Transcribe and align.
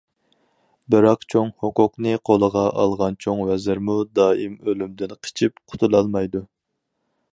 بىراق، 0.93 1.25
چوڭ 1.33 1.51
ھوقۇقنى 1.65 2.15
قولىغا 2.29 2.63
ئالغان 2.85 3.17
چوڭ 3.25 3.43
ۋەزىرمۇ 3.51 3.99
دائىم 4.21 4.57
ئۆلۈمدىن 4.65 5.15
قېچىپ 5.27 5.63
قۇتۇلالمايدۇ. 5.75 6.43